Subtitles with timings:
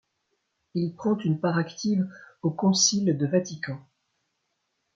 [0.73, 2.09] Il prend une part active
[2.41, 3.85] au concile de Vatican.